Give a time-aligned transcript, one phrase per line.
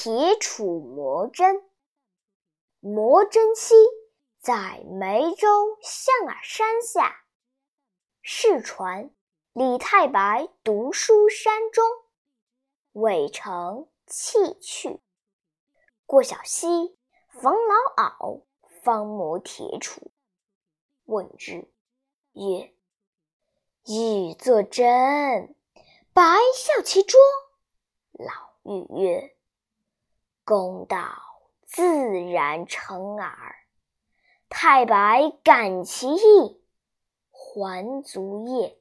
[0.00, 1.64] 铁杵磨针。
[2.78, 3.74] 磨针期
[4.40, 7.24] 在眉州象耳山下。
[8.22, 9.10] 世传
[9.52, 11.84] 李太白读书山中，
[12.92, 15.00] 未成弃去。
[16.06, 16.96] 过小溪，
[17.30, 18.42] 逢老媪，
[18.84, 19.98] 方磨铁杵。
[21.06, 21.66] 问之，
[22.34, 22.72] 曰
[23.84, 25.56] ：“欲作针，
[26.12, 26.22] 白
[26.54, 27.18] 笑其拙。”
[28.14, 28.30] 老
[28.62, 29.34] 妪曰
[30.48, 30.96] ：“公道
[31.66, 33.54] 自然成耳。”
[34.48, 36.62] 太白感其意，
[37.30, 38.78] 还卒业。